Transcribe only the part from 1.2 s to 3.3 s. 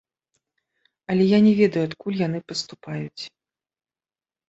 я не ведаю, адкуль яны паступаюць.